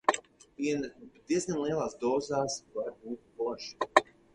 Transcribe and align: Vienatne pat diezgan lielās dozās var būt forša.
Vienatne 0.61 1.09
pat 1.17 1.29
diezgan 1.33 1.61
lielās 1.67 1.95
dozās 2.07 2.59
var 2.79 2.93
būt 3.05 3.25
forša. 3.41 3.93